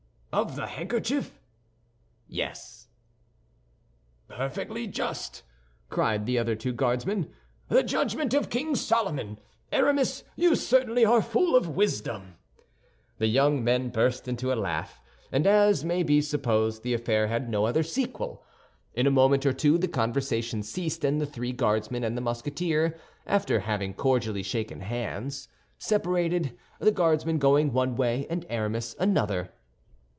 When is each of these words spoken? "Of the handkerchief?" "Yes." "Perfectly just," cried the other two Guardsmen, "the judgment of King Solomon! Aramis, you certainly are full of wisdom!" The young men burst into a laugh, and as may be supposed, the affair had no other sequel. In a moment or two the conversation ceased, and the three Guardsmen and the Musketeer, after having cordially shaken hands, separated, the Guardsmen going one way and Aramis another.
"Of 0.33 0.55
the 0.55 0.67
handkerchief?" 0.67 1.41
"Yes." 2.25 2.87
"Perfectly 4.29 4.87
just," 4.87 5.43
cried 5.89 6.25
the 6.25 6.39
other 6.39 6.55
two 6.55 6.71
Guardsmen, 6.71 7.29
"the 7.67 7.83
judgment 7.83 8.33
of 8.33 8.49
King 8.49 8.75
Solomon! 8.77 9.39
Aramis, 9.73 10.23
you 10.37 10.55
certainly 10.55 11.03
are 11.03 11.21
full 11.21 11.53
of 11.53 11.67
wisdom!" 11.75 12.35
The 13.17 13.27
young 13.27 13.61
men 13.61 13.89
burst 13.89 14.25
into 14.25 14.53
a 14.53 14.55
laugh, 14.55 15.01
and 15.33 15.45
as 15.45 15.83
may 15.83 16.01
be 16.01 16.21
supposed, 16.21 16.81
the 16.83 16.93
affair 16.93 17.27
had 17.27 17.49
no 17.49 17.65
other 17.65 17.83
sequel. 17.83 18.41
In 18.93 19.05
a 19.07 19.11
moment 19.11 19.45
or 19.45 19.51
two 19.51 19.77
the 19.77 19.89
conversation 19.89 20.63
ceased, 20.63 21.03
and 21.03 21.19
the 21.19 21.25
three 21.25 21.51
Guardsmen 21.51 22.05
and 22.05 22.15
the 22.15 22.21
Musketeer, 22.21 22.97
after 23.27 23.59
having 23.59 23.93
cordially 23.95 24.43
shaken 24.43 24.79
hands, 24.79 25.49
separated, 25.77 26.57
the 26.79 26.93
Guardsmen 26.93 27.37
going 27.37 27.73
one 27.73 27.97
way 27.97 28.27
and 28.29 28.45
Aramis 28.47 28.95
another. 28.97 29.49